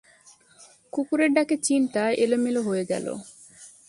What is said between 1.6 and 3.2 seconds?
চিন্তা এলোমেলো হয়ে গেল।